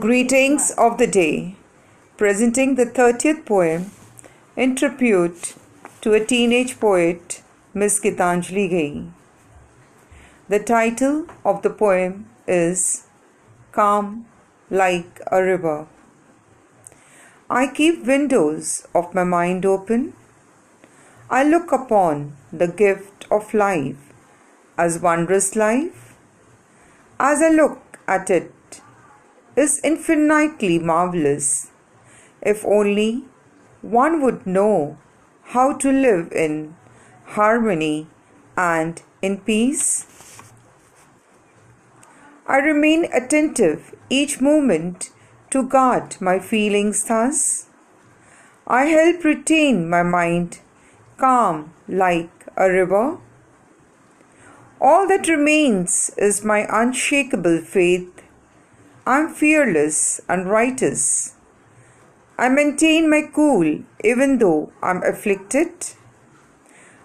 [0.00, 1.56] Greetings of the day.
[2.16, 3.90] Presenting the 30th poem
[4.56, 5.54] in tribute
[6.00, 7.42] to a teenage poet,
[7.74, 9.10] Miss Gitanjali Ghai.
[10.48, 13.04] The title of the poem is
[13.72, 14.24] Calm
[14.70, 15.86] Like a River.
[17.50, 20.14] I keep windows of my mind open.
[21.28, 24.12] I look upon the gift of life
[24.78, 26.01] as wondrous life.
[27.24, 28.80] As I look at it,
[29.54, 31.70] is infinitely marvelous.
[32.40, 33.26] If only
[33.80, 34.98] one would know
[35.54, 36.74] how to live in
[37.36, 38.08] harmony
[38.56, 40.04] and in peace.
[42.48, 45.10] I remain attentive each moment
[45.50, 47.66] to guard my feelings thus.
[48.66, 50.58] I help retain my mind
[51.18, 53.18] calm like a river.
[54.84, 58.22] All that remains is my unshakable faith
[59.06, 61.34] I'm fearless and righteous.
[62.36, 65.70] I maintain my cool even though I'm afflicted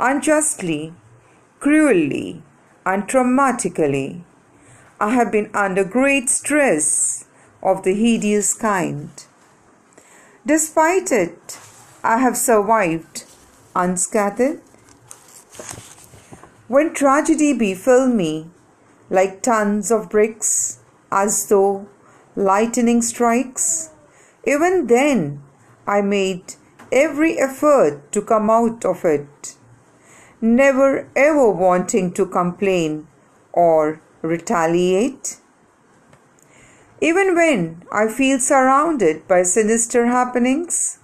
[0.00, 0.94] unjustly,
[1.60, 2.42] cruelly,
[2.84, 4.24] and traumatically.
[4.98, 7.24] I have been under great stress
[7.62, 9.10] of the hideous kind.
[10.44, 11.58] Despite it,
[12.02, 13.26] I have survived
[13.76, 14.60] unscathed.
[16.70, 18.48] When tragedy befell me
[19.10, 20.78] like tons of bricks,
[21.10, 21.88] as though
[22.36, 23.90] lightning strikes.
[24.44, 25.42] Even then,
[25.84, 26.54] I made
[26.92, 29.56] every effort to come out of it,
[30.40, 33.08] never ever wanting to complain
[33.52, 35.40] or retaliate.
[37.00, 41.00] Even when I feel surrounded by sinister happenings,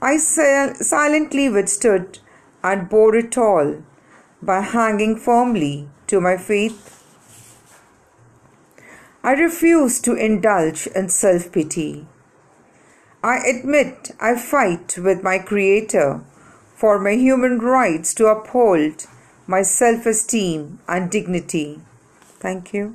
[0.00, 2.20] I sil- silently withstood
[2.62, 3.82] and bore it all
[4.42, 7.00] by hanging firmly to my faith
[9.22, 12.06] I refuse to indulge in self pity.
[13.22, 16.22] I admit I fight with my Creator
[16.74, 19.06] for my human rights to uphold
[19.46, 21.82] my self esteem and dignity.
[22.38, 22.94] Thank you.